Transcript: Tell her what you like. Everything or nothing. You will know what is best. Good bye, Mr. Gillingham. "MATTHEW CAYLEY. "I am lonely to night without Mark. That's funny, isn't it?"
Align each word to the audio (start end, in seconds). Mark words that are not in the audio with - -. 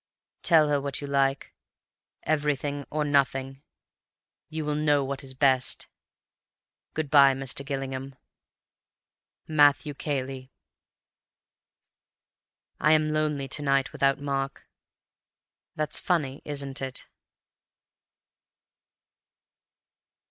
Tell 0.41 0.67
her 0.69 0.81
what 0.81 0.99
you 0.99 1.05
like. 1.05 1.53
Everything 2.23 2.87
or 2.89 3.05
nothing. 3.05 3.61
You 4.49 4.65
will 4.65 4.73
know 4.73 5.05
what 5.05 5.23
is 5.23 5.35
best. 5.35 5.85
Good 6.95 7.11
bye, 7.11 7.35
Mr. 7.35 7.63
Gillingham. 7.63 8.15
"MATTHEW 9.47 9.93
CAYLEY. 9.93 10.51
"I 12.79 12.93
am 12.93 13.11
lonely 13.11 13.47
to 13.49 13.61
night 13.61 13.91
without 13.91 14.19
Mark. 14.19 14.67
That's 15.75 15.99
funny, 15.99 16.41
isn't 16.45 16.81
it?" 16.81 17.05